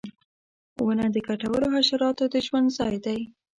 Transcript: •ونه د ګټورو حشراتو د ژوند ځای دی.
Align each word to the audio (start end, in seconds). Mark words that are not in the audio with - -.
•ونه 0.85 1.05
د 1.15 1.17
ګټورو 1.27 1.65
حشراتو 1.75 2.23
د 2.33 2.35
ژوند 2.45 2.67
ځای 2.77 2.95
دی. 3.05 3.19